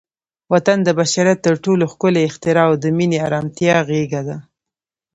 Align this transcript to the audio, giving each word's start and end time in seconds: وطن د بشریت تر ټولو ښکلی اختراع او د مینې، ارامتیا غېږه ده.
وطن 0.53 0.77
د 0.83 0.89
بشریت 0.99 1.39
تر 1.45 1.55
ټولو 1.63 1.83
ښکلی 1.93 2.21
اختراع 2.25 2.65
او 2.69 2.73
د 2.83 2.85
مینې، 2.97 3.19
ارامتیا 3.27 3.75
غېږه 3.89 4.21
ده. 4.27 4.37